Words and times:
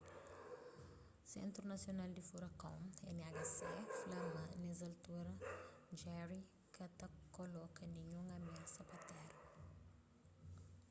sentru 1.33 1.61
nasional 1.71 2.09
di 2.13 2.21
furakon 2.29 2.79
nhc 3.17 3.57
fla 3.97 4.19
ma 4.33 4.43
nes 4.61 4.79
altura 4.89 5.33
jerry 5.99 6.41
ka 6.75 6.85
ta 6.97 7.07
koloka 7.35 7.83
ninhun 7.95 8.27
amiasa 8.37 8.81
pa 8.89 8.97
téra 9.07 9.37